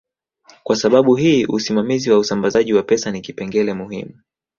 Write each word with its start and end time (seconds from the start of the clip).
Kwa 0.63 0.75
sababu 0.75 1.15
hii 1.15 1.45
usimamizi 1.45 2.11
wa 2.11 2.17
usambazaji 2.19 2.73
wa 2.73 2.83
pesa 2.83 3.11
ni 3.11 3.21
kipengele 3.21 3.73
muhimu 3.73 4.13